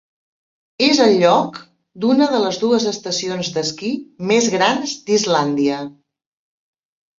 [0.85, 1.59] És el lloc
[2.05, 3.93] d'una de les dues estacions d'esquí
[4.33, 5.81] més grans d'Islàndia.